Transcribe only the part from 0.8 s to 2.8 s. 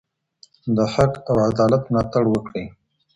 حق او عدالت ملاتړ وکړئ.